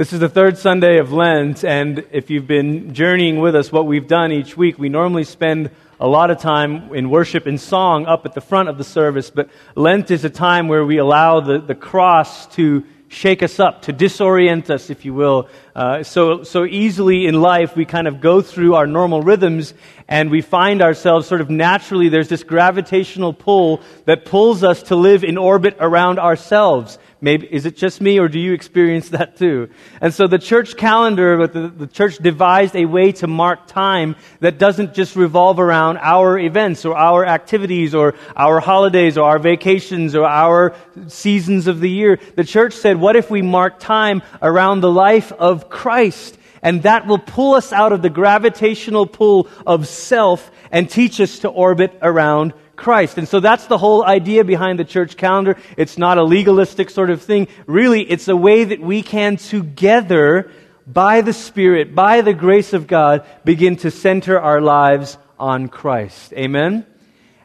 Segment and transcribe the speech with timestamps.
[0.00, 3.86] This is the third Sunday of Lent, and if you've been journeying with us, what
[3.86, 5.70] we've done each week, we normally spend
[6.00, 9.28] a lot of time in worship and song up at the front of the service,
[9.28, 13.82] but Lent is a time where we allow the, the cross to shake us up,
[13.82, 15.48] to disorient us, if you will.
[15.74, 19.74] Uh, so, so easily in life, we kind of go through our normal rhythms
[20.08, 24.96] and we find ourselves sort of naturally, there's this gravitational pull that pulls us to
[24.96, 26.98] live in orbit around ourselves.
[27.22, 29.68] Maybe, is it just me or do you experience that too?
[30.00, 34.58] And so the church calendar, the, the church devised a way to mark time that
[34.58, 40.14] doesn't just revolve around our events or our activities or our holidays or our vacations
[40.14, 40.74] or our
[41.08, 42.18] seasons of the year.
[42.36, 46.38] The church said, what if we mark time around the life of Christ?
[46.62, 51.40] And that will pull us out of the gravitational pull of self and teach us
[51.40, 53.18] to orbit around Christ.
[53.18, 55.56] And so that's the whole idea behind the church calendar.
[55.76, 57.46] It's not a legalistic sort of thing.
[57.66, 60.50] Really, it's a way that we can together,
[60.86, 66.32] by the Spirit, by the grace of God, begin to center our lives on Christ.
[66.32, 66.86] Amen?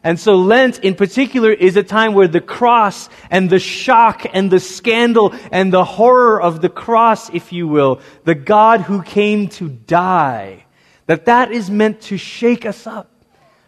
[0.05, 4.51] And so Lent in particular is a time where the cross and the shock and
[4.51, 9.49] the scandal and the horror of the cross, if you will, the God who came
[9.57, 10.65] to die,
[11.07, 13.09] that that is meant to shake us up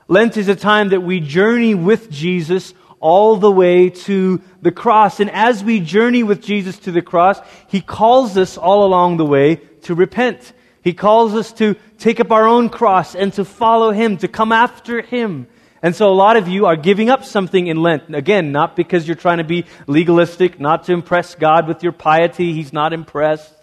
[0.08, 5.20] Lent is a time that we journey with Jesus all the way to the cross.
[5.20, 9.26] And as we journey with Jesus to the cross, He calls us all along the
[9.26, 10.54] way to repent.
[10.82, 14.52] He calls us to take up our own cross and to follow Him, to come
[14.52, 15.48] after Him.
[15.84, 18.16] And so a lot of you are giving up something in Lent.
[18.16, 22.54] Again, not because you're trying to be legalistic, not to impress God with your piety.
[22.54, 23.54] He's not impressed.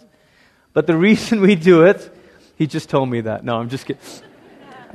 [0.71, 2.15] But the reason we do it,
[2.55, 3.43] He just told me that.
[3.43, 4.01] No, I'm just kidding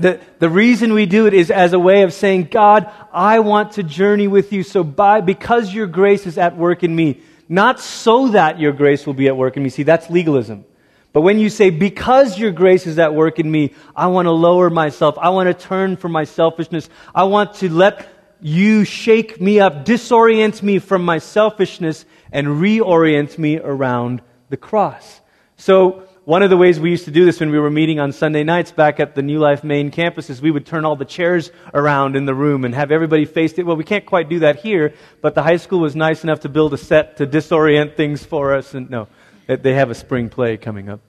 [0.00, 3.72] the, the reason we do it is as a way of saying, God, I want
[3.72, 4.62] to journey with you.
[4.62, 9.06] So by, because your grace is at work in me, not so that your grace
[9.06, 9.68] will be at work in me.
[9.68, 10.64] See, that's legalism.
[11.12, 14.30] But when you say, because your grace is at work in me, I want to
[14.30, 15.18] lower myself.
[15.18, 16.88] I want to turn from my selfishness.
[17.14, 18.08] I want to let
[18.40, 25.20] you shake me up, disorient me from my selfishness, and reorient me around the cross.
[25.56, 28.12] So, one of the ways we used to do this when we were meeting on
[28.12, 31.04] Sunday nights back at the New Life main campus is we would turn all the
[31.04, 33.66] chairs around in the room and have everybody face it.
[33.66, 36.48] Well, we can't quite do that here, but the high school was nice enough to
[36.48, 38.74] build a set to disorient things for us.
[38.74, 39.08] And no,
[39.48, 41.00] they have a spring play coming up.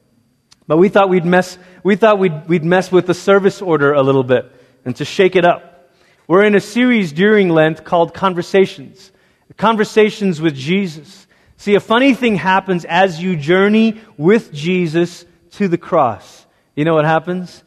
[0.66, 4.02] But we thought we'd mess, we thought we'd, we'd mess with the service order a
[4.02, 4.52] little bit
[4.86, 5.92] and to shake it up.
[6.28, 9.12] We're in a series during Lent called Conversations.
[9.56, 11.28] Conversations with Jesus.
[11.62, 16.48] See, a funny thing happens as you journey with Jesus to the cross.
[16.76, 17.64] You know what happens?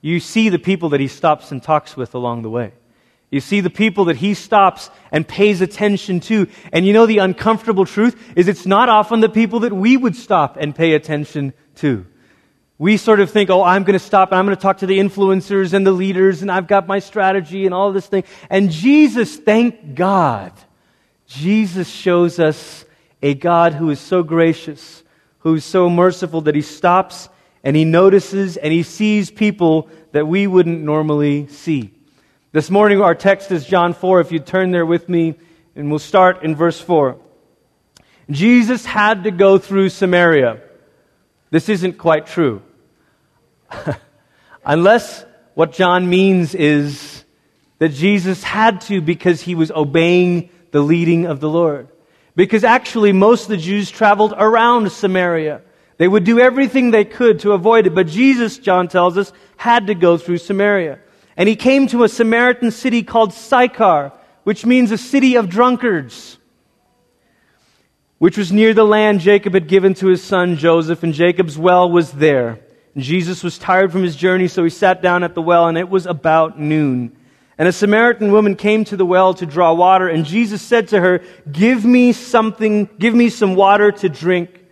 [0.00, 2.72] You see the people that he stops and talks with along the way.
[3.32, 6.46] You see the people that he stops and pays attention to.
[6.72, 10.14] And you know the uncomfortable truth is it's not often the people that we would
[10.14, 12.06] stop and pay attention to.
[12.78, 14.86] We sort of think, oh, I'm going to stop and I'm going to talk to
[14.86, 18.22] the influencers and the leaders and I've got my strategy and all this thing.
[18.48, 20.52] And Jesus, thank God,
[21.26, 22.84] Jesus shows us
[23.22, 25.02] a God who is so gracious,
[25.40, 27.28] who is so merciful that he stops
[27.64, 31.92] and he notices and he sees people that we wouldn't normally see.
[32.50, 34.20] This morning, our text is John 4.
[34.20, 35.36] If you turn there with me,
[35.74, 37.16] and we'll start in verse 4.
[38.30, 40.60] Jesus had to go through Samaria.
[41.50, 42.62] This isn't quite true.
[44.64, 47.24] Unless what John means is
[47.78, 51.88] that Jesus had to because he was obeying the leading of the Lord.
[52.34, 55.62] Because actually, most of the Jews traveled around Samaria.
[55.98, 57.94] They would do everything they could to avoid it.
[57.94, 60.98] But Jesus, John tells us, had to go through Samaria.
[61.36, 64.12] And he came to a Samaritan city called Sychar,
[64.44, 66.38] which means a city of drunkards,
[68.18, 71.90] which was near the land Jacob had given to his son Joseph, and Jacob's well
[71.90, 72.60] was there.
[72.94, 75.78] And Jesus was tired from his journey, so he sat down at the well, and
[75.78, 77.16] it was about noon.
[77.62, 81.00] And a Samaritan woman came to the well to draw water, and Jesus said to
[81.00, 84.64] her, Give me something, give me some water to drink.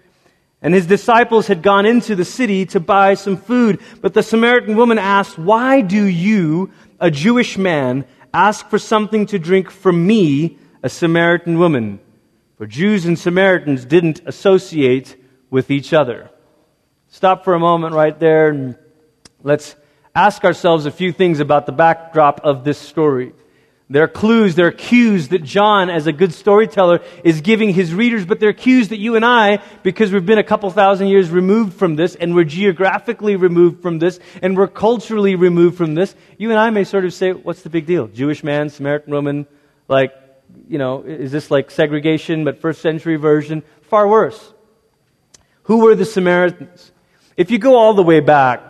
[0.61, 3.81] And his disciples had gone into the city to buy some food.
[4.01, 9.39] But the Samaritan woman asked, Why do you, a Jewish man, ask for something to
[9.39, 12.01] drink from me, a Samaritan woman?
[12.59, 15.15] For Jews and Samaritans didn't associate
[15.49, 16.29] with each other.
[17.07, 18.77] Stop for a moment right there and
[19.45, 19.77] let's
[20.15, 23.33] ask ourselves a few things about the backdrop of this story.
[23.89, 27.93] There are clues, there are cues that John, as a good storyteller, is giving his
[27.93, 31.09] readers, but there are cues that you and I, because we've been a couple thousand
[31.09, 35.97] years removed from this, and we're geographically removed from this, and we're culturally removed from
[35.97, 38.07] this, you and I may sort of say, what's the big deal?
[38.07, 39.49] Jewish man, Samaritan woman,
[39.89, 40.13] like,
[40.69, 43.65] you know, is this like segregation, but first century version?
[43.83, 44.55] Far worse.
[45.65, 46.93] Who were the Samaritans?
[47.37, 48.63] If you go all the way back,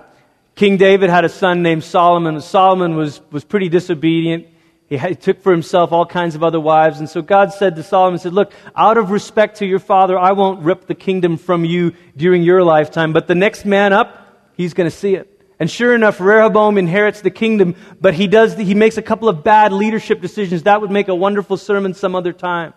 [0.61, 2.39] King David had a son named Solomon.
[2.43, 4.47] Solomon was, was pretty disobedient.
[4.91, 6.99] He, had, he took for himself all kinds of other wives.
[6.99, 10.33] And so God said to Solomon, said, Look, out of respect to your father, I
[10.33, 14.75] won't rip the kingdom from you during your lifetime, but the next man up, he's
[14.75, 15.35] going to see it.
[15.59, 19.43] And sure enough, Rehoboam inherits the kingdom, but he does, he makes a couple of
[19.43, 20.65] bad leadership decisions.
[20.65, 22.75] That would make a wonderful sermon some other time.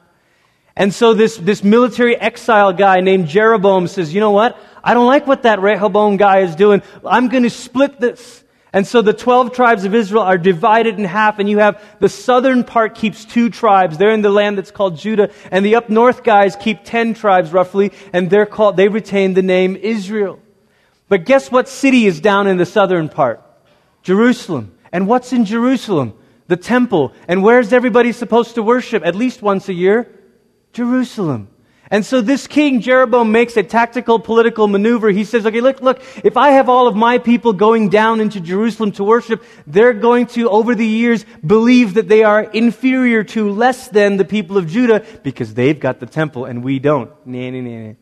[0.75, 4.57] And so this, this military exile guy named Jeroboam says, you know what?
[4.83, 6.81] I don't like what that Rehoboam guy is doing.
[7.05, 8.43] I'm going to split this.
[8.73, 12.09] And so the 12 tribes of Israel are divided in half, and you have the
[12.09, 13.99] southern part keeps two tribes.
[13.99, 17.53] They're in the land that's called Judah, and the up north guys keep 10 tribes
[17.53, 20.39] roughly, and they're called, they retain the name Israel.
[21.07, 23.43] But guess what city is down in the southern part?
[24.01, 24.75] Jerusalem.
[24.91, 26.17] And what's in Jerusalem?
[26.47, 27.13] The temple.
[27.27, 30.09] And where's everybody supposed to worship at least once a year?
[30.71, 31.49] Jerusalem.
[31.93, 35.11] And so this king, Jeroboam, makes a tactical political maneuver.
[35.11, 38.39] He says, okay, look, look, if I have all of my people going down into
[38.39, 43.51] Jerusalem to worship, they're going to, over the years, believe that they are inferior to,
[43.51, 47.11] less than the people of Judah because they've got the temple and we don't.
[47.27, 47.93] Nah, nah, nah,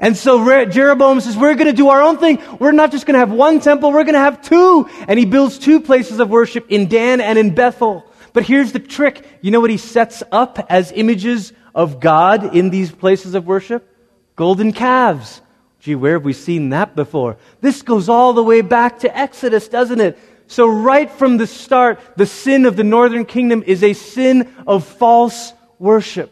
[0.00, 2.42] and so Jeroboam says, We're going to do our own thing.
[2.58, 4.90] We're not just going to have one temple, we're going to have two.
[5.06, 8.04] And he builds two places of worship in Dan and in Bethel.
[8.32, 9.24] But here's the trick.
[9.42, 13.88] You know what he sets up as images of God in these places of worship?
[14.36, 15.40] Golden calves.
[15.80, 17.36] Gee, where have we seen that before?
[17.60, 20.18] This goes all the way back to Exodus, doesn't it?
[20.46, 24.86] So, right from the start, the sin of the northern kingdom is a sin of
[24.86, 26.30] false worship.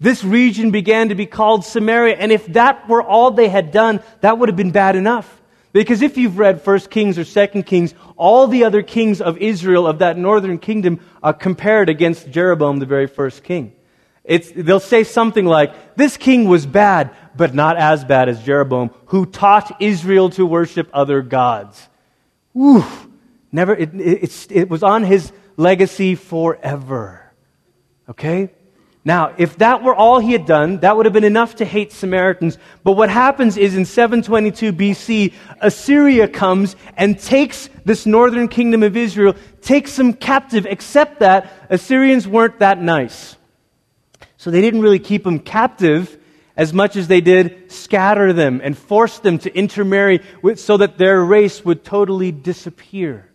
[0.00, 4.00] This region began to be called Samaria, and if that were all they had done,
[4.20, 5.40] that would have been bad enough.
[5.72, 9.86] Because if you've read 1 Kings or 2 Kings, all the other kings of Israel,
[9.86, 13.72] of that northern kingdom, are compared against Jeroboam, the very first king.
[14.28, 18.90] It's, they'll say something like, This king was bad, but not as bad as Jeroboam,
[19.06, 21.88] who taught Israel to worship other gods.
[22.52, 22.84] Whew.
[23.50, 27.32] Never, it, it, it was on his legacy forever.
[28.10, 28.50] Okay?
[29.02, 31.92] Now, if that were all he had done, that would have been enough to hate
[31.92, 32.58] Samaritans.
[32.84, 35.32] But what happens is in 722 BC,
[35.62, 42.28] Assyria comes and takes this northern kingdom of Israel, takes them captive, except that Assyrians
[42.28, 43.37] weren't that nice.
[44.38, 46.16] So they didn't really keep them captive
[46.56, 50.96] as much as they did scatter them and force them to intermarry with, so that
[50.96, 53.30] their race would totally disappear.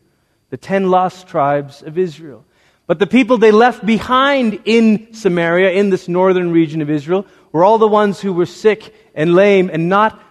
[0.50, 2.46] The ten lost tribes of Israel.
[2.86, 7.64] But the people they left behind in Samaria, in this northern region of Israel, were
[7.64, 10.22] all the ones who were sick and lame and not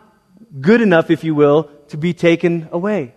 [0.60, 3.14] good enough, if you will, to be taken away.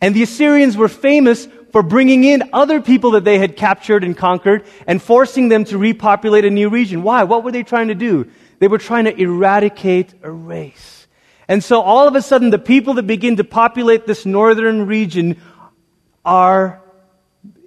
[0.00, 4.16] And the Assyrians were famous for bringing in other people that they had captured and
[4.16, 7.02] conquered and forcing them to repopulate a new region.
[7.02, 7.24] Why?
[7.24, 8.30] What were they trying to do?
[8.60, 11.08] They were trying to eradicate a race.
[11.48, 15.42] And so all of a sudden, the people that begin to populate this northern region
[16.24, 16.80] are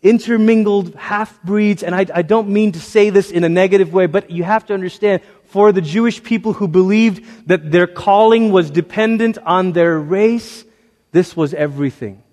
[0.02, 4.06] intermingled half breeds, and I, I, don't mean to say this in a negative way,
[4.06, 8.72] but you have to understand for the Jewish people who believed that their calling was
[8.72, 10.64] dependent on their race,
[11.12, 12.24] this was everything.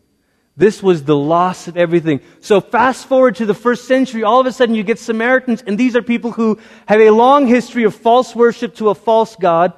[0.57, 2.21] This was the loss of everything.
[2.41, 5.77] So fast forward to the first century, all of a sudden you get Samaritans, and
[5.77, 9.73] these are people who have a long history of false worship to a false God.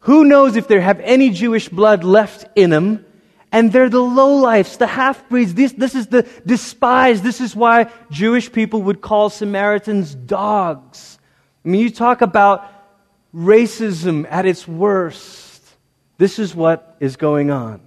[0.00, 3.04] Who knows if they have any Jewish blood left in them?
[3.52, 5.54] And they're the lowlifes, the half breeds.
[5.54, 7.22] This, this is the despised.
[7.22, 11.18] This is why Jewish people would call Samaritans dogs.
[11.64, 12.70] I mean, you talk about
[13.34, 15.62] racism at its worst.
[16.18, 17.85] This is what is going on.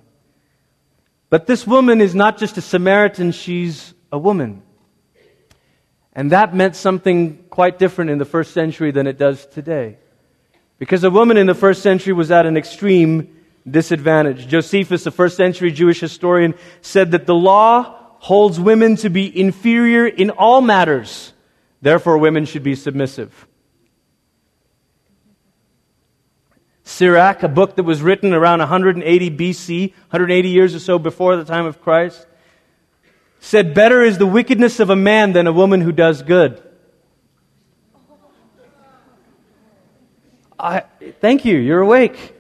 [1.30, 4.64] But this woman is not just a Samaritan, she's a woman.
[6.14, 9.98] And that meant something quite different in the first century than it does today.
[10.80, 13.36] Because a woman in the first century was at an extreme
[13.70, 14.48] disadvantage.
[14.48, 20.08] Josephus, a first century Jewish historian, said that the law holds women to be inferior
[20.08, 21.34] in all matters.
[21.82, 23.48] Therefore, women should be submissive.
[26.90, 31.46] Sirach, a book that was written around 180 BC, 180 years or so before the
[31.46, 32.26] time of Christ,
[33.40, 36.62] said, Better is the wickedness of a man than a woman who does good.
[40.58, 40.84] I,
[41.22, 42.36] thank you, you're awake.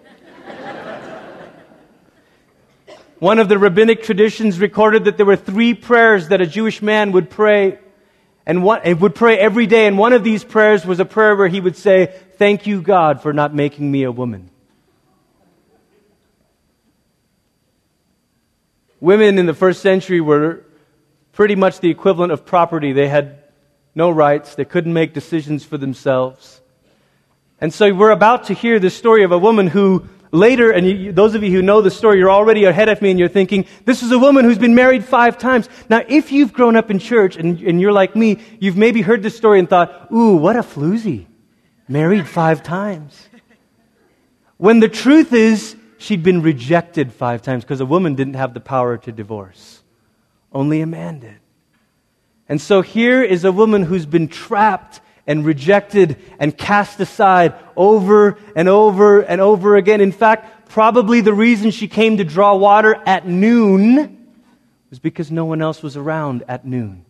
[3.20, 7.12] One of the rabbinic traditions recorded that there were three prayers that a Jewish man
[7.12, 7.77] would pray
[8.48, 9.86] and one, would pray every day.
[9.86, 13.22] And one of these prayers was a prayer where he would say, Thank you, God,
[13.22, 14.50] for not making me a woman.
[19.01, 20.63] Women in the first century were
[21.34, 22.93] pretty much the equivalent of property.
[22.93, 23.43] They had
[23.93, 26.62] no rights, they couldn't make decisions for themselves.
[27.60, 31.12] And so we're about to hear the story of a woman who later, and you,
[31.12, 33.65] those of you who know the story, you're already ahead of me and you're thinking,
[33.84, 35.67] this is a woman who's been married five times.
[35.89, 39.24] Now, if you've grown up in church and, and you're like me, you've maybe heard
[39.24, 41.25] this story and thought, ooh, what a floozy.
[41.89, 43.27] Married five times.
[44.58, 48.60] When the truth is, she'd been rejected five times because a woman didn't have the
[48.60, 49.81] power to divorce.
[50.53, 51.39] Only a man did.
[52.48, 58.38] And so here is a woman who's been trapped and rejected and cast aside over
[58.55, 60.00] and over and over again.
[60.00, 64.27] In fact, probably the reason she came to draw water at noon
[64.91, 67.03] was because no one else was around at noon.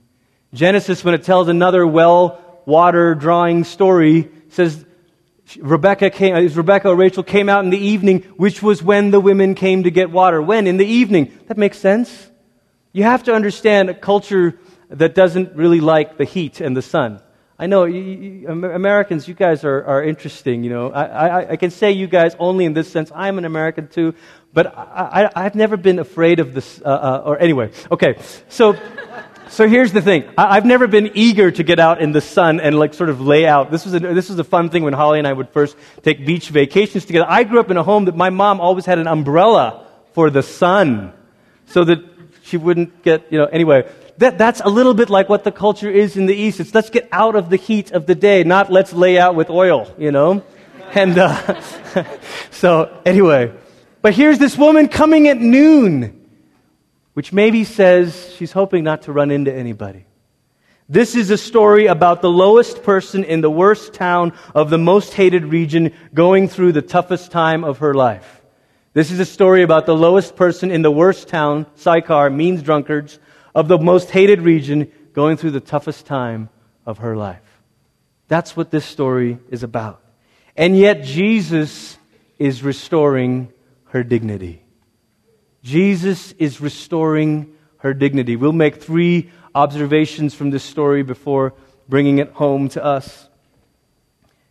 [0.54, 4.86] Genesis, when it tells another well water drawing story, says
[5.58, 9.56] Rebecca came, Rebecca or Rachel came out in the evening, which was when the women
[9.56, 10.42] came to get water.
[10.42, 10.68] When?
[10.68, 11.38] In the evening.
[11.48, 12.30] That makes sense.
[12.92, 17.22] You have to understand a culture that doesn't really like the heat and the sun.
[17.62, 20.64] I know you, you, Americans, you guys are, are interesting.
[20.64, 23.12] You know, I, I, I, can say you guys only in this sense.
[23.14, 24.16] I'm an American too,
[24.54, 26.82] but I, have never been afraid of this.
[26.82, 28.16] Uh, uh, or anyway, okay.
[28.48, 28.78] So,
[29.50, 30.30] so here's the thing.
[30.38, 33.22] I, have never been eager to get out in the sun and like sort of
[33.22, 33.72] lay out.
[33.72, 36.26] This was a, this was a fun thing when Holly and I would first take
[36.26, 37.26] beach vacations together.
[37.28, 40.44] I grew up in a home that my mom always had an umbrella for the
[40.44, 41.14] sun,
[41.68, 42.00] so that
[42.44, 43.46] she wouldn't get you know.
[43.46, 43.88] Anyway,
[44.20, 46.60] that, that's a little bit like what the culture is in the East.
[46.60, 49.50] It's let's get out of the heat of the day, not let's lay out with
[49.50, 50.44] oil, you know?
[50.94, 51.62] And uh,
[52.52, 53.54] so, anyway.
[54.02, 56.19] But here's this woman coming at noon,
[57.20, 60.06] which maybe says she's hoping not to run into anybody.
[60.88, 65.14] This is a story about the lowest person in the worst town of the most
[65.14, 68.42] hated region going through the toughest time of her life.
[68.94, 73.20] This is a story about the lowest person in the worst town, Sychar, means drunkards,
[73.54, 76.48] of the most hated region going through the toughest time
[76.86, 77.62] of her life.
[78.30, 80.02] That's what this story is about.
[80.56, 81.98] And yet, Jesus
[82.38, 83.52] is restoring
[83.88, 84.64] her dignity.
[85.64, 88.36] Jesus is restoring her dignity.
[88.36, 91.54] We'll make three observations from this story before
[91.88, 93.28] bringing it home to us.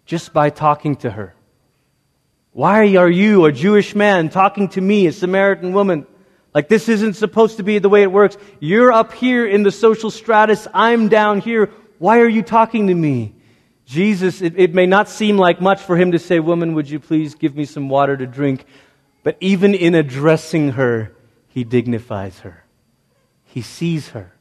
[0.04, 1.34] Just by talking to her.
[2.52, 6.06] Why are you, a Jewish man, talking to me, a Samaritan woman?
[6.54, 8.36] Like, this isn't supposed to be the way it works.
[8.58, 10.66] You're up here in the social stratus.
[10.74, 11.70] I'm down here.
[11.98, 13.34] Why are you talking to me?
[13.84, 17.00] Jesus, it, it, may not seem like much for him to say, Woman, would you
[17.00, 18.66] please give me some water to drink?
[19.22, 21.12] But even in addressing her,
[21.48, 22.64] he dignifies her.
[23.44, 24.32] He sees her.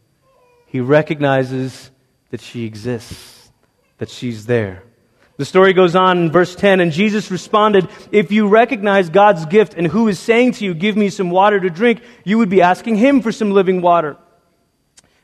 [0.65, 1.91] He recognizes
[2.29, 3.51] that she exists,
[3.97, 4.83] that she's there.
[5.37, 9.75] The story goes on in verse 10, and Jesus responded, If you recognize God's gift
[9.75, 12.61] and who is saying to you, Give me some water to drink, you would be
[12.61, 14.17] asking him for some living water.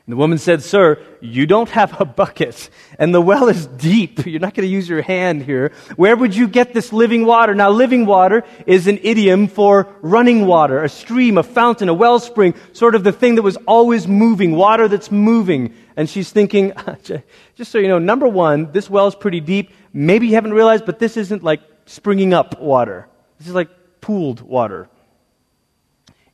[0.06, 2.68] And the woman said, Sir, you don't have a bucket,
[2.98, 4.26] and the well is deep.
[4.26, 5.72] You're not going to use your hand here.
[5.96, 7.54] Where would you get this living water?
[7.54, 12.54] Now, living water is an idiom for running water, a stream, a fountain, a wellspring,
[12.74, 15.74] sort of the thing that was always moving, water that's moving.
[15.96, 16.74] And she's thinking,
[17.54, 19.70] just so you know, number one, this well is pretty deep.
[19.94, 23.08] Maybe you haven't realized, but this isn't like springing up water.
[23.38, 23.70] This is like
[24.02, 24.90] pooled water.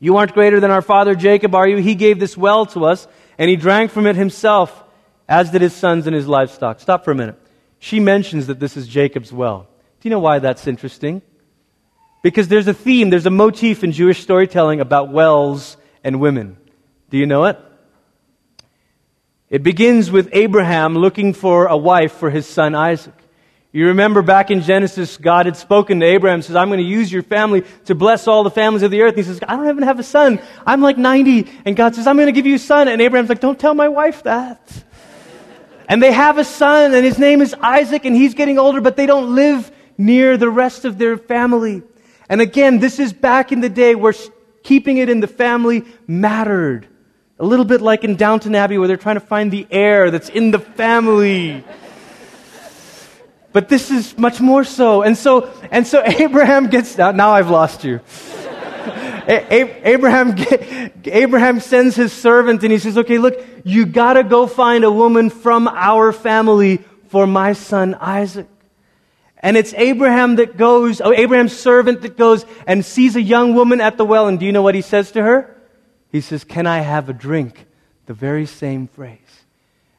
[0.03, 1.77] You aren't greater than our father Jacob, are you?
[1.77, 3.07] He gave this well to us,
[3.41, 4.85] and he drank from it himself,
[5.27, 6.79] as did his sons and his livestock.
[6.79, 7.41] Stop for a minute.
[7.79, 9.67] She mentions that this is Jacob's well.
[10.01, 11.23] Do you know why that's interesting?
[12.23, 16.59] Because there's a theme, there's a motif in Jewish storytelling about wells and women.
[17.09, 17.59] Do you know it?
[19.49, 23.15] It begins with Abraham looking for a wife for his son Isaac.
[23.73, 27.13] You remember back in Genesis, God had spoken to Abraham, says, I'm going to use
[27.13, 29.11] your family to bless all the families of the earth.
[29.11, 30.41] And he says, I don't even have a son.
[30.67, 31.49] I'm like 90.
[31.65, 32.89] And God says, I'm going to give you a son.
[32.89, 34.61] And Abraham's like, don't tell my wife that.
[35.89, 38.97] and they have a son, and his name is Isaac, and he's getting older, but
[38.97, 41.83] they don't live near the rest of their family.
[42.29, 44.15] And again, this is back in the day where
[44.65, 46.89] keeping it in the family mattered.
[47.39, 50.29] A little bit like in Downton Abbey where they're trying to find the heir that's
[50.29, 51.65] in the family.
[53.53, 55.03] But this is much more so.
[55.03, 58.01] And so, and so Abraham gets, now, I've lost you.
[59.29, 60.35] Abraham,
[61.05, 65.31] Abraham sends his servant and he says, okay, look, you gotta go find a woman
[65.31, 66.79] from our family
[67.09, 68.49] for my son Isaac.
[69.43, 73.81] And it's Abraham that goes, oh, Abraham's servant that goes and sees a young woman
[73.81, 74.29] at the well.
[74.29, 75.57] And do you know what he says to her?
[76.11, 77.67] He says, Can I have a drink?
[78.07, 79.19] The very same phrase.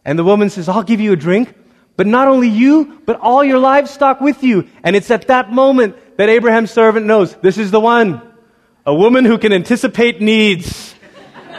[0.04, 1.56] And the woman says, I'll give you a drink.
[1.98, 4.68] But not only you, but all your livestock with you.
[4.84, 8.22] And it's at that moment that Abraham's servant knows this is the one.
[8.86, 10.96] A woman who can anticipate needs.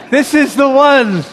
[0.09, 1.23] this is the one.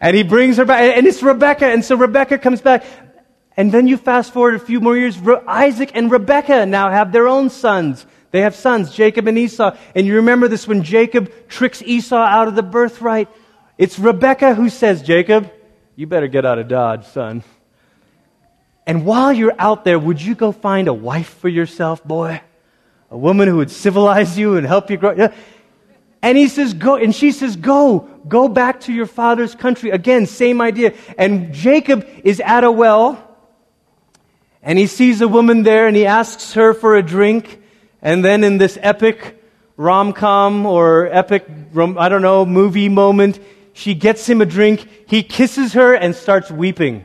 [0.00, 0.96] And he brings her back.
[0.96, 1.66] And it's Rebecca.
[1.66, 2.84] And so Rebecca comes back.
[3.56, 7.26] And then you fast forward a few more years, Isaac and Rebekah now have their
[7.26, 8.04] own sons.
[8.30, 9.74] They have sons, Jacob and Esau.
[9.94, 13.28] And you remember this when Jacob tricks Esau out of the birthright.
[13.78, 15.50] It's Rebekah who says, Jacob,
[15.94, 17.42] you better get out of Dodge, son.
[18.86, 22.40] And while you're out there, would you go find a wife for yourself, boy?
[23.10, 25.28] A woman who would civilize you and help you grow?
[26.22, 29.90] And he says, go, and she says, go, go back to your father's country.
[29.90, 30.94] Again, same idea.
[31.18, 33.22] And Jacob is at a well,
[34.62, 37.62] and he sees a woman there, and he asks her for a drink.
[38.02, 39.42] And then in this epic
[39.76, 43.38] rom com or epic, I don't know, movie moment,
[43.72, 44.88] she gets him a drink.
[45.08, 47.04] He kisses her and starts weeping.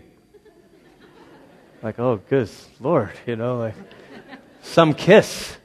[1.84, 2.48] Like, oh, good
[2.80, 3.74] Lord, you know, like
[4.62, 5.58] some kiss.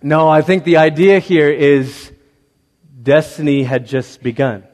[0.00, 2.10] No, I think the idea here is
[3.02, 4.64] destiny had just begun.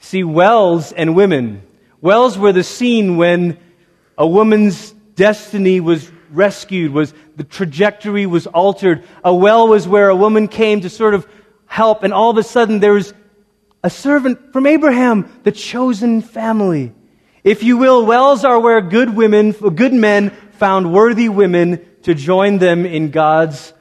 [0.00, 1.62] See, wells and women.
[2.00, 3.58] Wells were the scene when
[4.16, 9.04] a woman's destiny was rescued, was the trajectory was altered.
[9.22, 11.26] A well was where a woman came to sort of
[11.66, 13.12] help, and all of a sudden there was
[13.84, 16.94] a servant from Abraham, the chosen family.
[17.48, 22.58] If you will, wells are where good women, good men found worthy women to join
[22.58, 23.72] them in God's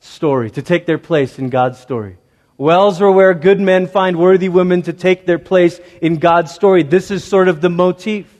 [0.00, 2.18] story, to take their place in God's story.
[2.58, 6.82] Wells are where good men find worthy women to take their place in God's story.
[6.82, 8.30] This is sort of the motif.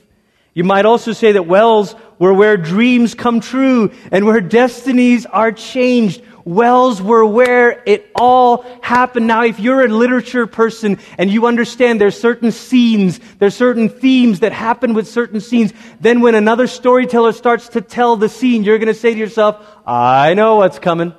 [0.53, 5.51] You might also say that wells were where dreams come true and where destinies are
[5.51, 6.21] changed.
[6.47, 9.27] Wells were where it all happened.
[9.27, 14.39] Now, if you're a literature person and you understand there's certain scenes, there's certain themes
[14.39, 18.77] that happen with certain scenes, then when another storyteller starts to tell the scene, you're
[18.77, 21.13] going to say to yourself, I know what's coming.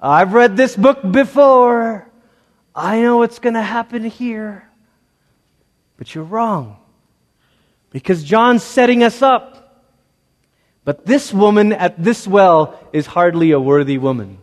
[0.00, 2.10] I've read this book before.
[2.74, 4.68] I know what's going to happen here.
[5.96, 6.78] But you're wrong.
[7.90, 9.86] Because John's setting us up.
[10.84, 14.38] But this woman at this well is hardly a worthy woman.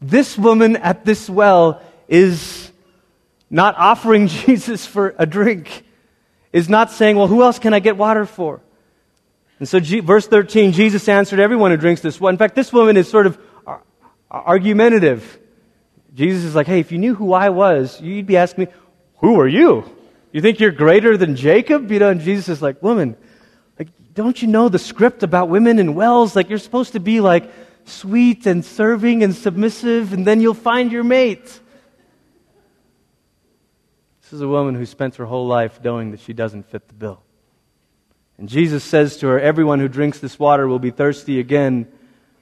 [0.00, 2.70] This woman at this well is
[3.50, 5.84] not offering Jesus for a drink,
[6.52, 8.60] is not saying, Well, who else can I get water for?
[9.58, 12.30] And so, G- verse 13, Jesus answered everyone who drinks this well.
[12.30, 13.38] In fact, this woman is sort of
[14.30, 15.38] argumentative.
[16.14, 18.70] Jesus is like, hey, if you knew who I was, you'd be asking me,
[19.18, 19.84] who are you?
[20.32, 21.90] You think you're greater than Jacob?
[21.90, 23.16] You know, and Jesus is like, woman,
[23.78, 26.36] like, don't you know the script about women and wells?
[26.36, 27.50] Like, you're supposed to be like
[27.90, 31.60] sweet and serving and submissive, and then you'll find your mate.
[34.22, 36.94] This is a woman who spent her whole life knowing that she doesn't fit the
[36.94, 37.22] bill.
[38.38, 41.90] And Jesus says to her, Everyone who drinks this water will be thirsty again.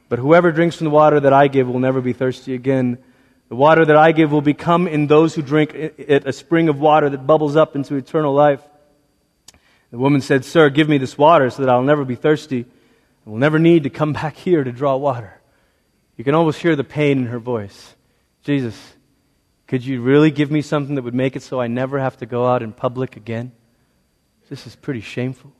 [0.08, 2.98] But whoever drinks from the water that I give will never be thirsty again.
[3.48, 6.78] The water that I give will become in those who drink it a spring of
[6.78, 8.60] water that bubbles up into eternal life.
[9.90, 12.66] The woman said, Sir, give me this water so that I'll never be thirsty
[13.24, 15.37] and will never need to come back here to draw water.
[16.18, 17.94] You can almost hear the pain in her voice.
[18.42, 18.76] Jesus,
[19.68, 22.26] could you really give me something that would make it so I never have to
[22.26, 23.52] go out in public again?
[24.50, 25.52] This is pretty shameful.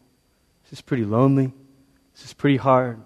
[0.65, 1.53] This is pretty lonely.
[2.15, 3.01] This is pretty hard.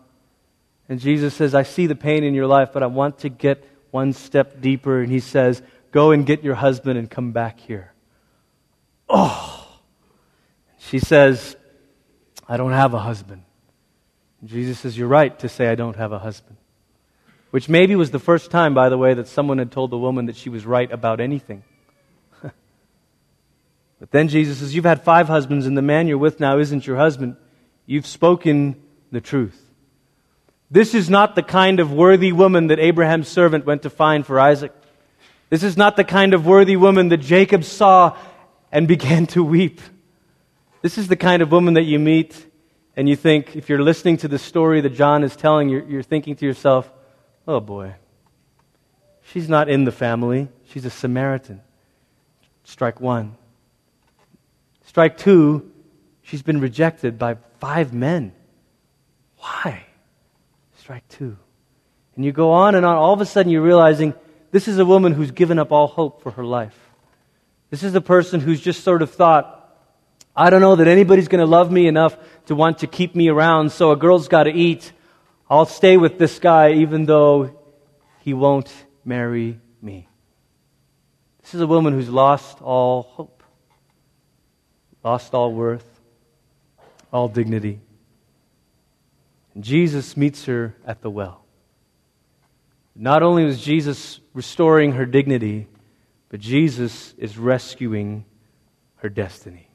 [0.88, 3.62] And Jesus says, I see the pain in your life, but I want to get
[3.90, 5.02] one step deeper.
[5.02, 7.92] And he says, Go and get your husband and come back here.
[9.10, 9.68] Oh!
[10.78, 11.54] She says,
[12.48, 13.42] I don't have a husband.
[14.40, 16.56] And Jesus says, You're right to say I don't have a husband.
[17.52, 20.24] Which maybe was the first time, by the way, that someone had told the woman
[20.24, 21.62] that she was right about anything.
[22.40, 26.86] but then Jesus says, You've had five husbands, and the man you're with now isn't
[26.86, 27.36] your husband.
[27.84, 29.62] You've spoken the truth.
[30.70, 34.40] This is not the kind of worthy woman that Abraham's servant went to find for
[34.40, 34.72] Isaac.
[35.50, 38.16] This is not the kind of worthy woman that Jacob saw
[38.72, 39.82] and began to weep.
[40.80, 42.46] This is the kind of woman that you meet
[42.96, 46.02] and you think, if you're listening to the story that John is telling, you're, you're
[46.02, 46.90] thinking to yourself,
[47.46, 47.94] oh boy,
[49.32, 50.48] she's not in the family.
[50.66, 51.60] She's a Samaritan.
[52.64, 53.36] Strike one.
[54.84, 55.70] Strike two,
[56.22, 58.32] she's been rejected by five men.
[59.38, 59.86] Why?
[60.82, 61.36] strike two.
[62.16, 62.96] And you go on and on.
[62.96, 64.14] All of a sudden, you're realizing
[64.50, 66.76] this is a woman who's given up all hope for her life.
[67.70, 69.78] This is a person who's just sort of thought,
[70.34, 73.28] I don't know that anybody's going to love me enough to want to keep me
[73.28, 74.92] around, so a girl's got to eat.
[75.52, 77.54] I'll stay with this guy even though
[78.20, 78.72] he won't
[79.04, 80.08] marry me.
[81.42, 83.42] This is a woman who's lost all hope,
[85.04, 85.84] lost all worth,
[87.12, 87.82] all dignity.
[89.54, 91.44] And Jesus meets her at the well.
[92.96, 95.66] Not only was Jesus restoring her dignity,
[96.30, 98.24] but Jesus is rescuing
[98.96, 99.68] her destiny.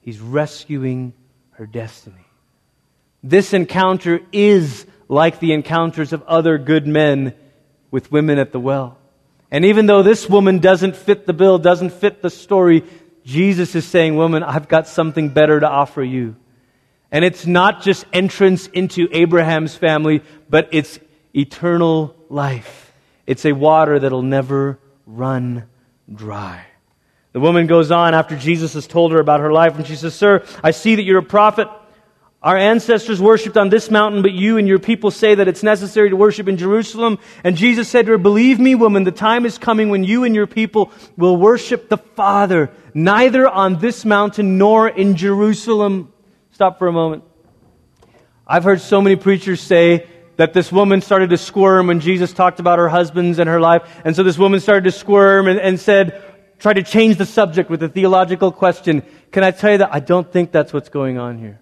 [0.00, 1.12] He's rescuing
[1.50, 2.27] her destiny.
[3.22, 7.34] This encounter is like the encounters of other good men
[7.90, 8.98] with women at the well.
[9.50, 12.84] And even though this woman doesn't fit the bill, doesn't fit the story,
[13.24, 16.36] Jesus is saying, Woman, I've got something better to offer you.
[17.10, 20.98] And it's not just entrance into Abraham's family, but it's
[21.34, 22.92] eternal life.
[23.26, 25.64] It's a water that'll never run
[26.12, 26.64] dry.
[27.32, 30.14] The woman goes on after Jesus has told her about her life, and she says,
[30.14, 31.68] Sir, I see that you're a prophet.
[32.40, 36.10] Our ancestors worshipped on this mountain, but you and your people say that it's necessary
[36.10, 37.18] to worship in Jerusalem.
[37.42, 40.36] And Jesus said to her, Believe me, woman, the time is coming when you and
[40.36, 46.12] your people will worship the Father, neither on this mountain nor in Jerusalem.
[46.52, 47.24] Stop for a moment.
[48.46, 52.60] I've heard so many preachers say that this woman started to squirm when Jesus talked
[52.60, 53.82] about her husbands and her life.
[54.04, 56.22] And so this woman started to squirm and, and said,
[56.60, 59.02] try to change the subject with a theological question.
[59.32, 61.60] Can I tell you that I don't think that's what's going on here?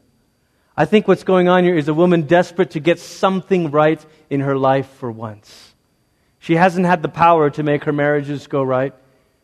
[0.76, 4.40] I think what's going on here is a woman desperate to get something right in
[4.40, 5.74] her life for once.
[6.38, 8.94] She hasn't had the power to make her marriages go right.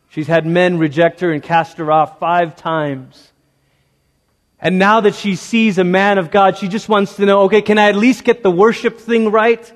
[0.09, 3.31] She's had men reject her and cast her off five times.
[4.59, 7.63] And now that she sees a man of God, she just wants to know, okay,
[7.63, 9.73] can I at least get the worship thing right?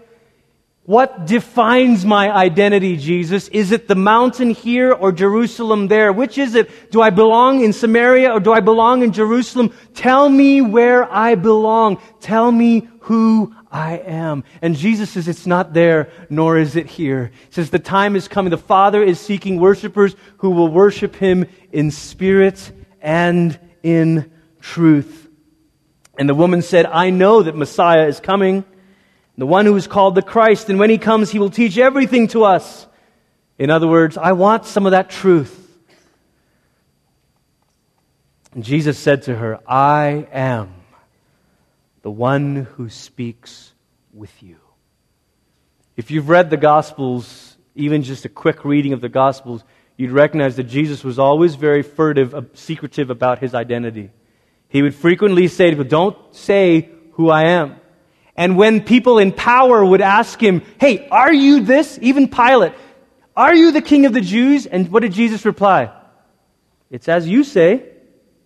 [0.88, 3.50] What defines my identity, Jesus?
[3.50, 6.13] Is it the mountain here or Jerusalem there?
[6.13, 6.91] Which is it?
[6.91, 9.73] Do I belong in Samaria or do I belong in Jerusalem?
[9.95, 11.97] Tell me where I belong.
[12.21, 14.45] Tell me who I am.
[14.62, 17.32] And Jesus says it's not there, nor is it here.
[17.47, 18.52] He says the time is coming.
[18.52, 22.71] The Father is seeking worshipers who will worship Him in spirit
[23.02, 25.28] and in truth.
[26.17, 28.63] And the woman said, I know that Messiah is coming
[29.38, 32.28] the one who is called the Christ, and when he comes, he will teach everything
[32.30, 32.88] to us.
[33.60, 35.63] In other words, I want some of that truth.
[38.54, 40.73] And Jesus said to her, I am
[42.02, 43.73] the one who speaks
[44.13, 44.58] with you.
[45.95, 49.63] If you've read the Gospels, even just a quick reading of the Gospels,
[49.97, 54.12] you'd recognize that Jesus was always very furtive, uh, secretive about his identity.
[54.69, 57.76] He would frequently say to people, Don't say who I am.
[58.38, 61.97] And when people in power would ask him, Hey, are you this?
[62.02, 62.73] Even Pilate,
[63.36, 64.67] are you the king of the Jews?
[64.67, 65.91] And what did Jesus reply?
[66.91, 67.84] It's as you say,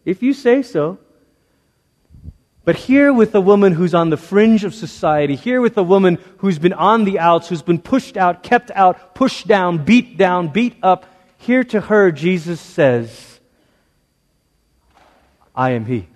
[0.05, 0.97] if you say so.
[2.63, 6.19] But here with a woman who's on the fringe of society, here with a woman
[6.37, 10.49] who's been on the outs, who's been pushed out, kept out, pushed down, beat down,
[10.49, 11.05] beat up,
[11.37, 13.39] here to her, Jesus says,
[15.55, 16.07] I am He.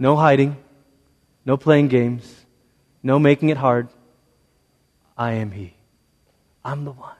[0.00, 0.56] No hiding,
[1.48, 2.44] no playing games.
[3.02, 3.88] No making it hard.
[5.16, 5.74] I am He.
[6.62, 7.16] I'm the one.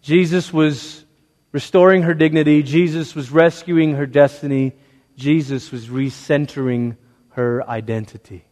[0.00, 1.04] Jesus was
[1.50, 2.62] restoring her dignity.
[2.62, 4.74] Jesus was rescuing her destiny.
[5.16, 6.96] Jesus was recentering
[7.30, 8.44] her identity.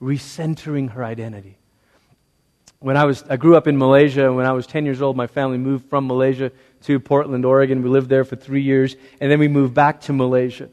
[0.00, 1.58] Recentering her identity.
[2.80, 4.32] When I, was, I grew up in Malaysia.
[4.32, 6.50] When I was 10 years old, my family moved from Malaysia
[6.82, 7.82] to Portland, Oregon.
[7.82, 10.68] We lived there for three years, and then we moved back to Malaysia.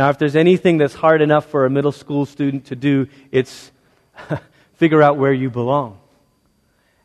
[0.00, 3.70] Now, if there's anything that's hard enough for a middle school student to do, it's
[4.76, 5.98] figure out where you belong.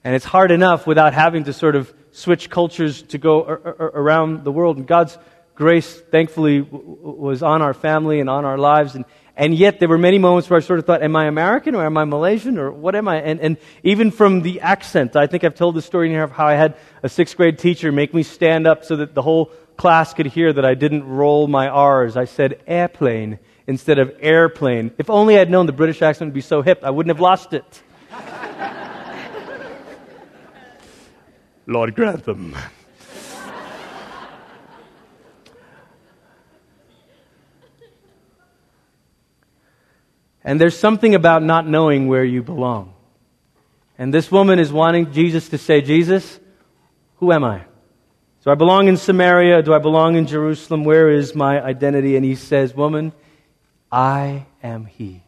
[0.06, 4.52] And it's hard enough without having to sort of switch cultures to go around the
[4.54, 4.78] world.
[4.78, 5.18] And God's
[5.56, 8.96] grace, thankfully, was on our family and on our lives.
[8.96, 9.04] And,
[9.36, 11.86] and yet, there were many moments where I sort of thought, am I American or
[11.86, 13.18] am I Malaysian or what am I?
[13.18, 16.48] And, and even from the accent, I think I've told the story here of how
[16.48, 20.14] I had a sixth grade teacher make me stand up so that the whole class
[20.14, 22.18] could hear that I didn't roll my R's.
[22.18, 24.92] I said airplane instead of airplane.
[24.98, 27.54] If only I'd known the British accent would be so hip, I wouldn't have lost
[27.54, 27.82] it.
[31.68, 32.56] Lord Grantham.
[40.44, 42.94] and there's something about not knowing where you belong.
[43.98, 46.40] And this woman is wanting Jesus to say, Jesus,
[47.18, 47.64] who am I?
[48.46, 49.64] Do I belong in Samaria?
[49.64, 50.84] Do I belong in Jerusalem?
[50.84, 52.16] Where is my identity?
[52.16, 53.12] And he says, Woman,
[53.92, 55.24] I am He.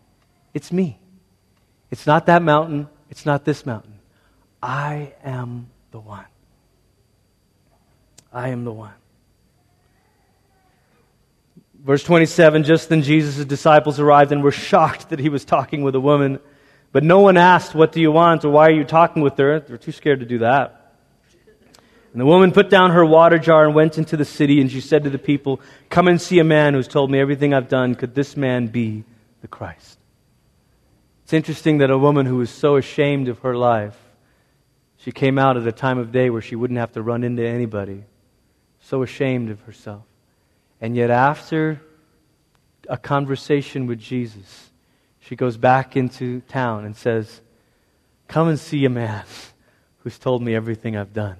[0.53, 0.99] It's me.
[1.89, 2.88] It's not that mountain.
[3.10, 3.97] It's not this mountain.
[4.62, 6.25] I am the one.
[8.32, 8.93] I am the one.
[11.84, 15.95] Verse 27 Just then Jesus' disciples arrived and were shocked that he was talking with
[15.95, 16.39] a woman.
[16.91, 18.45] But no one asked, What do you want?
[18.45, 19.60] or Why are you talking with her?
[19.60, 20.87] They're too scared to do that.
[22.12, 24.82] And the woman put down her water jar and went into the city, and she
[24.82, 27.96] said to the people, Come and see a man who's told me everything I've done.
[27.96, 29.04] Could this man be
[29.41, 30.00] the Christ?
[31.24, 33.98] It's interesting that a woman who was so ashamed of her life,
[34.98, 37.46] she came out at a time of day where she wouldn't have to run into
[37.46, 38.06] anybody,
[38.80, 40.04] so ashamed of herself.
[40.80, 41.82] And yet, after
[42.88, 44.72] a conversation with Jesus,
[45.20, 47.41] she goes back into town and says,
[48.30, 49.26] Come and see a man
[50.00, 51.38] who's told me everything I've done.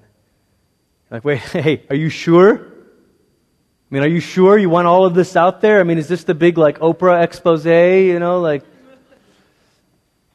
[1.10, 2.56] Like, wait, hey, are you sure?
[2.56, 5.80] I mean, are you sure you want all of this out there?
[5.80, 8.62] I mean, is this the big, like, Oprah expose, you know, like,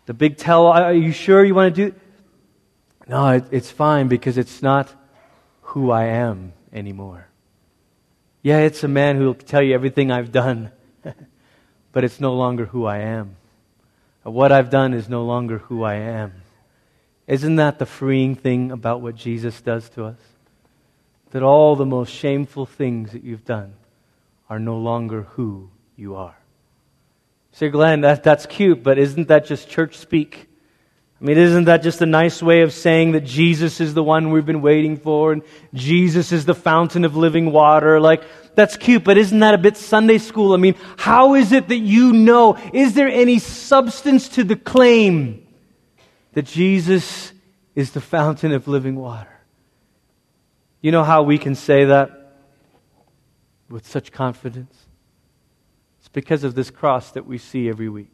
[0.06, 0.68] the big tell?
[0.68, 1.96] Are you sure you want to do?
[3.08, 4.92] No, it, it's fine because it's not
[5.62, 7.28] who I am anymore.
[8.42, 10.72] Yeah, it's a man who will tell you everything I've done,
[11.92, 13.36] but it's no longer who I am.
[14.24, 16.34] What I've done is no longer who I am.
[17.28, 20.18] Isn't that the freeing thing about what Jesus does to us?
[21.34, 23.74] That all the most shameful things that you've done
[24.50, 26.38] are no longer who you are.
[27.54, 30.48] Say, Glenn, that, that's cute, but isn't that just church speak?
[31.20, 34.30] I mean, isn't that just a nice way of saying that Jesus is the one
[34.30, 35.42] we've been waiting for and
[35.74, 38.00] Jesus is the fountain of living water?
[38.00, 40.54] Like, that's cute, but isn't that a bit Sunday school?
[40.54, 42.60] I mean, how is it that you know?
[42.74, 45.48] Is there any substance to the claim
[46.34, 47.34] that Jesus
[47.74, 49.33] is the fountain of living water?
[50.84, 52.36] You know how we can say that
[53.70, 54.76] with such confidence?
[56.00, 58.14] It's because of this cross that we see every week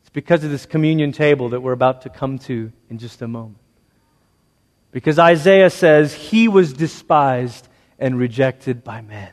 [0.00, 3.28] It's because of this communion table that we're about to come to in just a
[3.28, 3.60] moment.
[4.90, 7.68] Because Isaiah says he was despised
[8.00, 9.30] and rejected by men.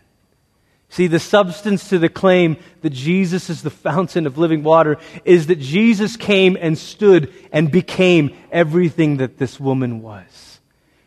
[0.90, 5.48] See, the substance to the claim that Jesus is the fountain of living water is
[5.48, 10.51] that Jesus came and stood and became everything that this woman was.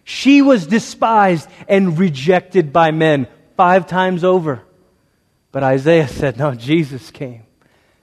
[0.04, 4.62] She was despised and rejected by men five times over.
[5.50, 7.44] But Isaiah said, no, Jesus came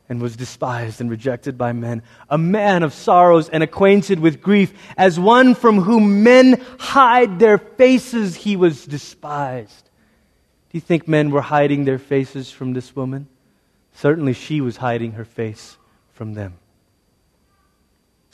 [0.10, 4.74] and was despised and rejected by men, a man of sorrows and acquainted with grief,
[4.98, 9.86] as one from whom men hide their faces, he was despised.
[10.70, 13.28] Do you think men were hiding their faces from this woman?
[13.94, 15.78] Certainly she was hiding her face
[16.12, 16.56] from them.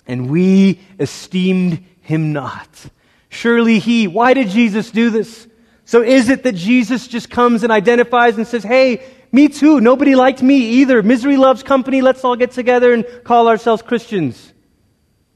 [0.07, 2.89] And we esteemed him not.
[3.29, 5.47] Surely he, why did Jesus do this?
[5.85, 9.81] So is it that Jesus just comes and identifies and says, hey, me too.
[9.81, 11.03] Nobody liked me either.
[11.03, 12.01] Misery loves company.
[12.01, 14.53] Let's all get together and call ourselves Christians.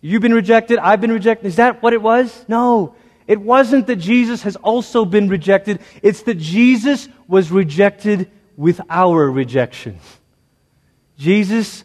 [0.02, 0.80] You've been rejected.
[0.80, 1.48] I've been rejected.
[1.48, 2.46] Is that what it was?
[2.48, 2.96] No.
[3.28, 5.80] It wasn't that Jesus has also been rejected.
[6.02, 10.00] It's that Jesus was rejected with our rejection.
[11.18, 11.84] Jesus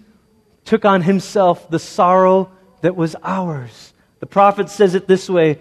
[0.65, 3.93] took on himself the sorrow that was ours.
[4.21, 5.61] The prophet says it this way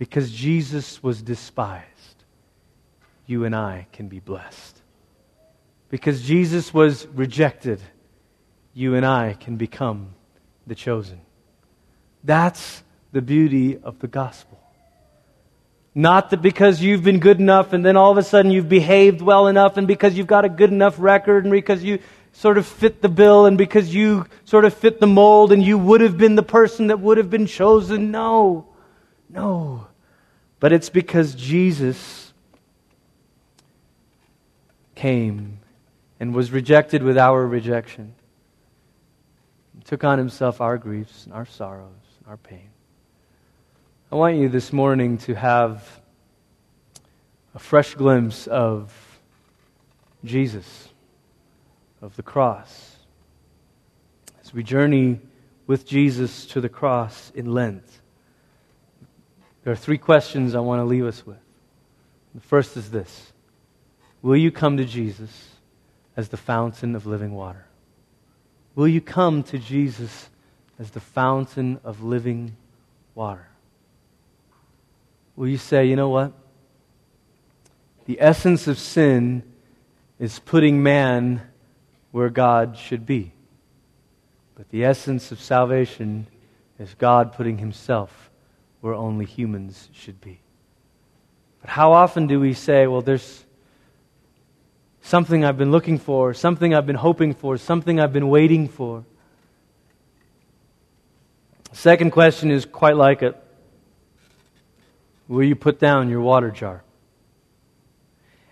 [0.00, 2.24] Because Jesus was despised,
[3.26, 4.80] you and I can be blessed.
[5.90, 7.82] Because Jesus was rejected,
[8.72, 10.14] you and I can become
[10.66, 11.20] the chosen.
[12.24, 12.82] That's
[13.12, 14.58] the beauty of the gospel.
[15.94, 19.20] Not that because you've been good enough and then all of a sudden you've behaved
[19.20, 21.98] well enough and because you've got a good enough record and because you
[22.32, 25.76] sort of fit the bill and because you sort of fit the mold and you
[25.76, 28.10] would have been the person that would have been chosen.
[28.10, 28.66] No.
[29.28, 29.88] No.
[30.60, 32.34] But it's because Jesus
[34.94, 35.58] came
[36.20, 38.14] and was rejected with our rejection.
[39.74, 42.68] He took on himself our griefs and our sorrows and our pain.
[44.12, 46.00] I want you this morning to have
[47.54, 48.92] a fresh glimpse of
[50.22, 50.90] Jesus,
[52.02, 52.96] of the cross.
[54.44, 55.20] As we journey
[55.66, 57.99] with Jesus to the cross in Lent,
[59.62, 61.38] there are three questions I want to leave us with.
[62.34, 63.32] The first is this
[64.22, 65.50] Will you come to Jesus?
[66.16, 67.64] as the fountain of living water?
[68.74, 70.28] Will you come to Jesus
[70.78, 72.56] as the fountain of living
[73.14, 73.48] water?
[75.36, 76.32] Will you say, you know what?
[78.04, 79.42] The essence of sin
[80.18, 81.40] is putting man
[82.10, 83.32] where God should be.
[84.54, 86.26] But the essence of salvation
[86.78, 88.29] is God putting himself
[88.80, 90.40] where only humans should be.
[91.60, 93.44] But how often do we say, well, there's,
[95.02, 99.04] something I've been looking for, something I've been hoping for, something I've been waiting for.
[101.72, 103.36] Second question is quite like it
[105.28, 106.82] Will you put down your water jar?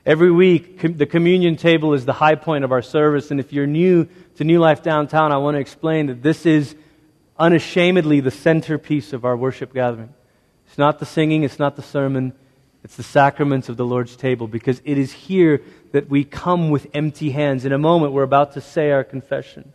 [0.06, 3.30] Every week, com- the communion table is the high point of our service.
[3.30, 6.76] And if you're new to New Life Downtown, I want to explain that this is
[7.36, 10.14] unashamedly the centerpiece of our worship gathering.
[10.68, 12.34] It's not the singing, it's not the sermon,
[12.84, 16.86] it's the sacraments of the Lord's table because it is here that we come with
[16.94, 17.64] empty hands.
[17.64, 19.72] In a moment, we're about to say our confession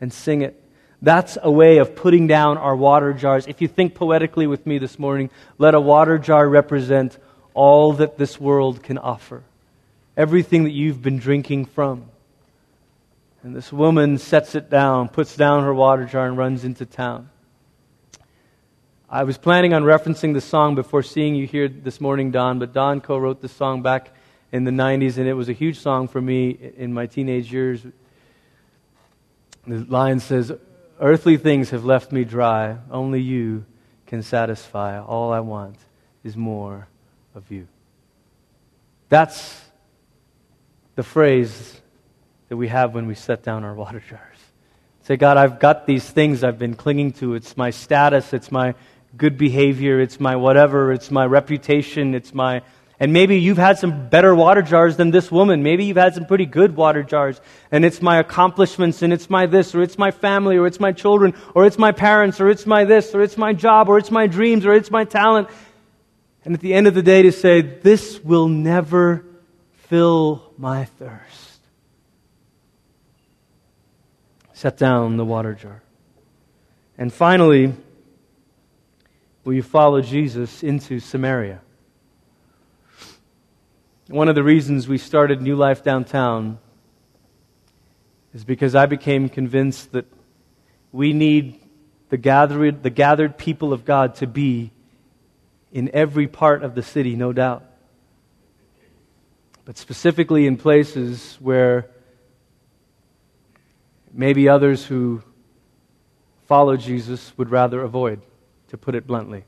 [0.00, 0.60] and sing it.
[1.00, 3.46] That's a way of putting down our water jars.
[3.46, 7.18] If you think poetically with me this morning, let a water jar represent
[7.54, 9.42] all that this world can offer,
[10.16, 12.04] everything that you've been drinking from.
[13.42, 17.30] And this woman sets it down, puts down her water jar, and runs into town.
[19.14, 22.72] I was planning on referencing the song before seeing you here this morning, Don, but
[22.72, 24.12] Don co wrote this song back
[24.50, 27.86] in the 90s, and it was a huge song for me in my teenage years.
[29.68, 30.50] The line says,
[30.98, 32.76] Earthly things have left me dry.
[32.90, 33.64] Only you
[34.08, 35.00] can satisfy.
[35.00, 35.76] All I want
[36.24, 36.88] is more
[37.36, 37.68] of you.
[39.10, 39.62] That's
[40.96, 41.80] the phrase
[42.48, 44.38] that we have when we set down our water jars.
[45.02, 47.34] Say, God, I've got these things I've been clinging to.
[47.34, 48.74] It's my status, it's my
[49.16, 52.62] good behavior, it's my whatever, it's my reputation, it's my
[53.00, 55.62] and maybe you've had some better water jars than this woman.
[55.62, 57.40] Maybe you've had some pretty good water jars.
[57.72, 60.92] And it's my accomplishments, and it's my this, or it's my family, or it's my
[60.92, 64.12] children, or it's my parents, or it's my this, or it's my job, or it's
[64.12, 65.48] my dreams, or it's my talent.
[66.44, 69.24] And at the end of the day, to say, this will never
[69.88, 71.58] fill my thirst.
[74.52, 75.82] Set down the water jar.
[76.96, 77.74] And finally,
[79.44, 81.60] will you follow Jesus into Samaria?
[84.08, 86.58] One of the reasons we started New Life Downtown
[88.34, 90.06] is because I became convinced that
[90.92, 91.60] we need
[92.08, 94.72] the gathered, the gathered people of God to be
[95.72, 97.64] in every part of the city, no doubt.
[99.64, 101.90] But specifically in places where
[104.12, 105.22] maybe others who
[106.46, 108.20] follow Jesus would rather avoid,
[108.74, 109.44] to put it bluntly.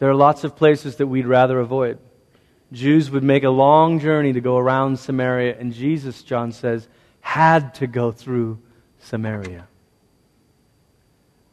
[0.00, 1.98] There are lots of places that we'd rather avoid.
[2.72, 6.86] Jews would make a long journey to go around Samaria, and Jesus, John says,
[7.20, 8.58] had to go through
[8.98, 9.66] Samaria.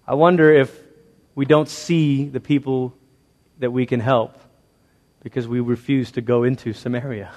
[0.05, 0.77] I wonder if
[1.33, 2.93] we don't see the people
[3.59, 4.37] that we can help
[5.23, 7.31] because we refuse to go into Samaria.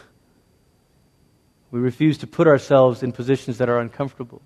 [1.71, 4.43] We refuse to put ourselves in positions that are uncomfortable.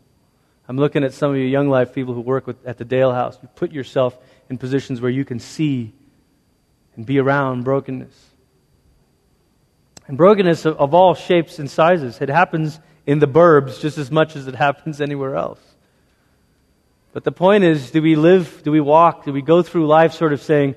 [0.67, 3.13] I'm looking at some of you young life people who work with, at the Dale
[3.13, 3.39] House.
[3.43, 4.17] You put yourself
[4.49, 5.93] in positions where you can see
[6.97, 8.31] and be around brokenness.
[10.07, 12.21] And brokenness of, of all shapes and sizes.
[12.21, 15.61] It happens in the burbs just as much as it happens anywhere else.
[17.13, 20.13] But the point is do we live, do we walk, do we go through life
[20.13, 20.75] sort of saying,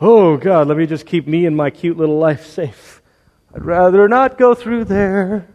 [0.00, 3.02] oh God, let me just keep me and my cute little life safe?
[3.54, 5.46] I'd rather not go through there.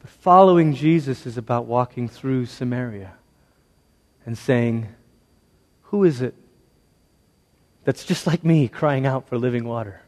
[0.00, 3.14] But following Jesus is about walking through Samaria
[4.24, 4.88] and saying,
[5.88, 6.34] Who is it
[7.84, 10.02] that's just like me crying out for living water?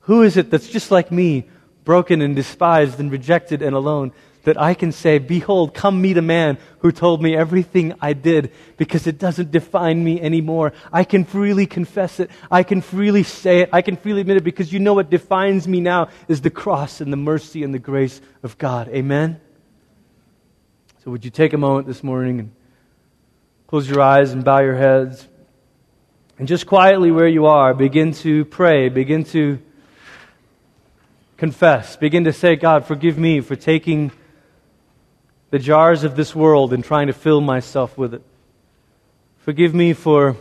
[0.00, 1.48] Who is it that's just like me,
[1.84, 4.12] broken and despised and rejected and alone,
[4.44, 8.52] that I can say, Behold, come meet a man who told me everything I did
[8.76, 10.72] because it doesn't define me anymore.
[10.92, 12.30] I can freely confess it.
[12.50, 13.70] I can freely say it.
[13.72, 17.00] I can freely admit it because you know what defines me now is the cross
[17.00, 18.88] and the mercy and the grace of God.
[18.88, 19.40] Amen?
[21.04, 22.52] So, would you take a moment this morning and
[23.72, 25.26] close your eyes and bow your heads?
[26.38, 29.60] And just quietly where you are, begin to pray, begin to
[31.38, 31.96] confess.
[31.96, 34.12] Begin to say, God, forgive me for taking
[35.48, 38.20] the jars of this world and trying to fill myself with it.
[39.38, 40.36] Forgive me for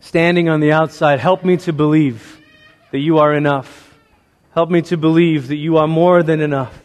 [0.00, 1.20] standing on the outside.
[1.20, 2.38] Help me to believe
[2.90, 3.96] that you are enough.
[4.52, 6.78] Help me to believe that you are more than enough.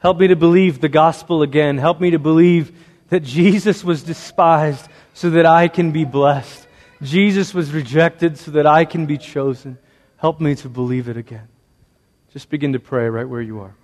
[0.00, 1.78] Help me to believe the gospel again.
[1.78, 2.72] Help me to believe
[3.08, 6.66] that Jesus was despised so that I can be blessed.
[7.02, 9.78] Jesus was rejected so that I can be chosen.
[10.16, 11.48] Help me to believe it again.
[12.32, 13.74] Just begin to pray right where you are.